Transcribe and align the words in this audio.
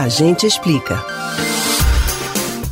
A 0.00 0.08
gente 0.08 0.46
explica. 0.46 0.98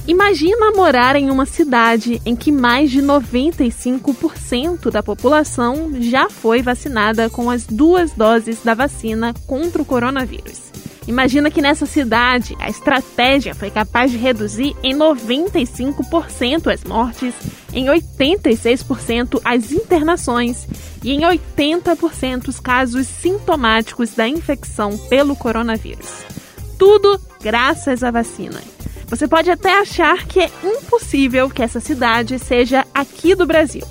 Imagina 0.07 0.71
morar 0.71 1.15
em 1.15 1.31
uma 1.31 1.44
cidade 1.44 2.23
em 2.25 2.34
que 2.34 2.50
mais 2.50 2.91
de 2.91 3.02
95% 3.02 4.91
da 4.91 5.02
população 5.02 6.00
já 6.00 6.30
foi 6.30 6.62
vacinada 6.62 7.28
com 7.28 7.50
as 7.50 7.67
duas 7.67 8.12
doses 8.12 8.62
da 8.64 8.72
vacina 8.72 9.34
contra 9.46 9.82
o 9.82 9.84
coronavírus. 9.84 10.72
Imagina 11.06 11.50
que 11.50 11.61
nessa 11.61 11.85
cidade 11.85 12.57
a 12.59 12.71
estratégia 12.71 13.55
foi 13.55 13.71
capaz 13.71 14.11
de 14.11 14.17
reduzir 14.17 14.75
em 14.83 14.97
95% 14.97 16.73
as 16.73 16.83
mortes, 16.85 17.35
em 17.75 17.89
86% 17.89 19.39
as 19.45 19.71
internações 19.71 20.67
e 21.05 21.13
em 21.13 21.21
80% 21.21 22.49
os 22.49 22.59
casos 22.59 23.07
sintomáticos 23.07 24.15
da 24.15 24.27
infecção 24.27 24.97
pelo 25.11 25.37
coronavírus. 25.37 26.38
Tudo 26.79 27.21
graças 27.43 28.03
à 28.03 28.11
vacina. 28.11 28.63
Você 29.09 29.27
pode 29.27 29.50
até 29.50 29.81
achar 29.81 30.27
que 30.27 30.41
é 30.41 30.50
impossível 30.63 31.49
que 31.49 31.63
essa 31.63 31.81
cidade 31.81 32.38
seja 32.38 32.86
aqui 32.95 33.34
do 33.34 33.46
Brasil, 33.46 33.84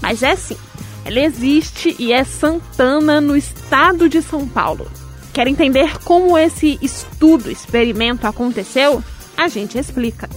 mas 0.00 0.22
é 0.22 0.36
sim. 0.36 0.56
Ela 1.04 1.20
existe 1.20 1.96
e 1.98 2.12
é 2.12 2.22
Santana, 2.22 3.18
no 3.20 3.34
estado 3.34 4.08
de 4.08 4.20
São 4.20 4.46
Paulo. 4.46 4.86
Quer 5.32 5.46
entender 5.46 5.98
como 6.04 6.36
esse 6.36 6.78
estudo, 6.82 7.50
experimento 7.50 8.26
aconteceu? 8.26 9.02
A 9.36 9.48
gente 9.48 9.78
explica. 9.78 10.28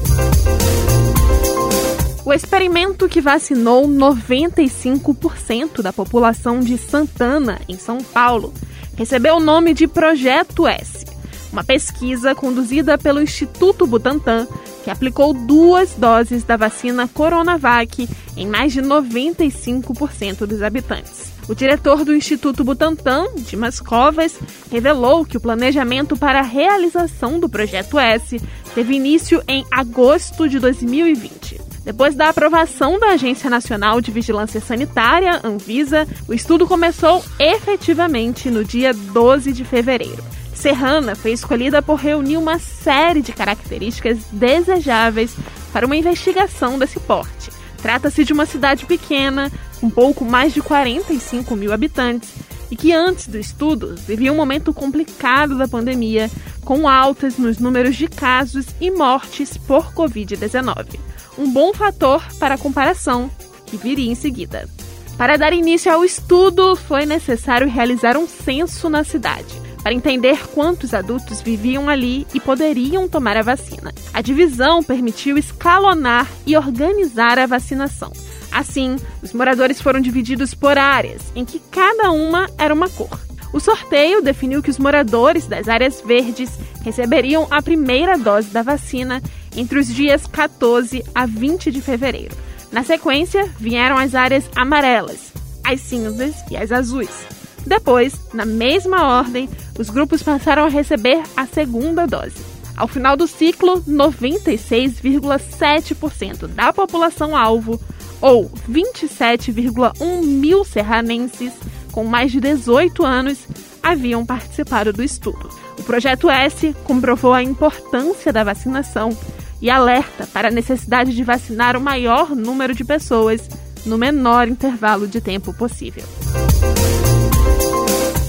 O 2.24 2.32
experimento 2.32 3.10
que 3.10 3.20
vacinou 3.20 3.88
95% 3.88 5.82
da 5.82 5.92
população 5.92 6.60
de 6.62 6.78
Santana, 6.78 7.60
em 7.68 7.78
São 7.78 7.98
Paulo, 7.98 8.54
recebeu 8.96 9.36
o 9.36 9.40
nome 9.40 9.74
de 9.74 9.88
Projeto 9.88 10.68
S, 10.68 11.04
uma 11.52 11.64
pesquisa 11.64 12.34
conduzida 12.34 12.98
pelo 12.98 13.22
Instituto 13.22 13.86
Butantan, 13.86 14.48
que 14.84 14.90
aplicou 14.90 15.34
duas 15.34 15.94
doses 15.96 16.44
da 16.44 16.58
vacina 16.58 17.08
Coronavac 17.08 18.08
em 18.38 18.48
mais 18.48 18.74
de 18.74 18.82
95% 18.82 20.46
dos 20.46 20.62
habitantes. 20.62 21.32
O 21.50 21.56
diretor 21.56 22.06
do 22.06 22.16
Instituto 22.16 22.64
Butantan, 22.64 23.26
Dimas 23.36 23.80
Covas, 23.80 24.40
revelou 24.72 25.26
que 25.26 25.38
o 25.38 25.42
planejamento 25.42 26.16
para 26.16 26.40
a 26.40 26.44
realização 26.44 27.40
do 27.40 27.50
Projeto 27.50 28.00
S 28.00 28.40
teve 28.74 28.96
início 28.96 29.44
em 29.48 29.66
agosto 29.72 30.48
de 30.48 30.60
2020. 30.60 31.60
Depois 31.84 32.14
da 32.16 32.30
aprovação 32.30 33.00
da 33.00 33.10
Agência 33.10 33.50
Nacional 33.50 34.00
de 34.00 34.12
Vigilância 34.12 34.62
Sanitária, 34.62 35.42
Anvisa, 35.44 36.08
o 36.28 36.34
estudo 36.34 36.68
começou 36.68 37.24
efetivamente 37.40 38.52
no 38.52 38.64
dia 38.64 38.94
12 38.94 39.52
de 39.52 39.66
fevereiro. 39.66 40.24
Serrana 40.62 41.16
foi 41.16 41.32
escolhida 41.32 41.82
por 41.82 41.96
reunir 41.96 42.38
uma 42.38 42.60
série 42.60 43.24
de 43.24 43.34
características 43.34 44.20
desejáveis 44.32 45.36
para 45.74 45.88
uma 45.88 45.96
investigação 45.96 46.78
desse 46.78 47.00
porte. 47.00 47.50
Trata-se 47.82 48.24
de 48.24 48.32
uma 48.32 48.46
cidade 48.46 48.86
pequena, 48.86 49.52
com 49.80 49.90
pouco 49.90 50.24
mais 50.24 50.54
de 50.54 50.62
45 50.62 51.56
mil 51.56 51.74
habitantes, 51.74 52.30
e 52.70 52.76
que 52.76 52.94
antes 52.94 53.28
do 53.28 53.40
estudo 53.40 53.96
vivia 54.08 54.32
um 54.32 54.36
momento 54.36 54.72
complicado 54.72 55.58
da 55.58 55.68
pandemia, 55.68 56.30
com 56.64 56.88
altas 56.88 57.40
nos 57.40 57.58
números 57.58 57.96
de 57.96 58.08
casos 58.08 58.68
e 58.80 58.92
mortes 58.92 59.58
por 59.58 59.92
Covid-19. 59.96 61.00
Um 61.40 61.52
bom 61.52 61.74
fator 61.74 62.24
para 62.38 62.54
a 62.54 62.60
comparação 62.60 63.32
que 63.66 63.78
viria 63.78 64.12
em 64.12 64.16
seguida. 64.16 64.70
Para 65.18 65.38
dar 65.38 65.54
início 65.54 65.92
ao 65.92 66.06
estudo, 66.06 66.76
foi 66.76 67.08
necessário 67.08 67.68
realizar 67.68 68.16
um 68.16 68.28
censo 68.28 68.90
na 68.90 69.04
cidade 69.04 69.71
para 69.82 69.94
entender 69.94 70.48
quantos 70.50 70.94
adultos 70.94 71.42
viviam 71.42 71.90
ali 71.90 72.28
e 72.34 72.40
poderiam 72.40 73.08
tomar 73.08 73.38
a 73.38 73.42
vacina. 73.42 73.94
A 74.14 74.22
divisão 74.22 74.84
permitiu 74.84 75.38
escalonar 75.38 76.28
e 76.46 76.56
organizar 76.56 77.40
a 77.40 77.46
vacinação. 77.46 78.12
Assim, 78.52 78.98
os 79.24 79.34
moradores 79.34 79.82
foram 79.82 80.02
divididos 80.02 80.54
por 80.54 80.78
áreas, 80.78 81.22
em 81.36 81.46
que 81.46 81.60
cada 81.72 82.12
uma 82.12 82.50
era 82.58 82.74
uma 82.74 82.90
cor. 82.90 83.20
O 83.54 83.60
sorteio 83.60 84.22
definiu 84.22 84.62
que 84.62 84.70
os 84.70 84.80
moradores 84.80 85.46
das 85.46 85.68
áreas 85.68 86.02
verdes 86.06 86.58
receberiam 86.84 87.48
a 87.52 87.62
primeira 87.62 88.18
dose 88.18 88.50
da 88.50 88.62
vacina 88.62 89.22
entre 89.56 89.80
os 89.80 89.88
dias 89.88 90.26
14 90.26 91.04
a 91.14 91.26
20 91.26 91.72
de 91.72 91.82
fevereiro. 91.82 92.36
Na 92.72 92.84
sequência, 92.84 93.50
vieram 93.60 93.98
as 93.98 94.16
áreas 94.16 94.50
amarelas, 94.56 95.34
as 95.64 95.82
cinzas 95.82 96.36
e 96.50 96.56
as 96.56 96.72
azuis. 96.72 97.41
Depois, 97.66 98.14
na 98.34 98.46
mesma 98.46 99.18
ordem, 99.18 99.50
os 99.78 99.90
grupos 99.90 100.24
passaram 100.24 100.64
a 100.66 100.70
receber 100.70 101.22
a 101.36 101.46
segunda 101.46 102.06
dose. 102.06 102.52
Ao 102.76 102.88
final 102.88 103.18
do 103.18 103.28
ciclo, 103.28 103.82
96,7% 103.84 106.48
da 106.48 106.74
população 106.74 107.36
alvo, 107.36 107.80
ou 108.20 108.50
27,1 108.70 110.24
mil 110.24 110.64
serranenses 110.64 111.54
com 111.92 112.04
mais 112.04 112.32
de 112.32 112.40
18 112.40 113.06
anos, 113.06 113.40
haviam 113.84 114.26
participado 114.26 114.94
do 114.94 115.04
estudo. 115.04 115.50
O 115.78 115.84
projeto 115.84 116.30
S 116.30 116.76
comprovou 116.84 117.34
a 117.34 117.44
importância 117.44 118.32
da 118.32 118.44
vacinação 118.44 119.16
e 119.62 119.70
alerta 119.70 120.26
para 120.28 120.48
a 120.48 120.52
necessidade 120.52 121.14
de 121.14 121.24
vacinar 121.24 121.76
o 121.76 121.82
maior 121.82 122.36
número 122.36 122.74
de 122.74 122.84
pessoas 122.84 123.48
no 123.86 123.98
menor 123.98 124.48
intervalo 124.48 125.08
de 125.08 125.20
tempo 125.20 125.54
possível. 125.54 126.04